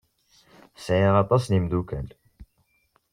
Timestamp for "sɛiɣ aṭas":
0.85-1.43